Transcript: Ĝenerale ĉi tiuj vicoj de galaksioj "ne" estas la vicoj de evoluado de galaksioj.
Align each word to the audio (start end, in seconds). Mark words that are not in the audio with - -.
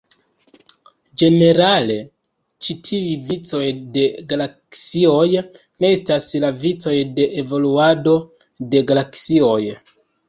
Ĝenerale 1.21 1.97
ĉi 2.67 2.75
tiuj 2.87 3.11
vicoj 3.27 3.61
de 3.97 4.05
galaksioj 4.31 5.21
"ne" 5.85 5.93
estas 5.99 6.31
la 6.47 6.51
vicoj 6.65 6.95
de 7.21 7.29
evoluado 7.45 8.19
de 8.73 8.83
galaksioj. 8.95 9.61